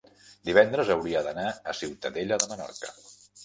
Divendres 0.47 0.89
hauria 0.95 1.21
d'anar 1.29 1.45
a 1.51 1.77
Ciutadella 1.83 2.43
de 2.47 2.51
Menorca. 2.55 2.95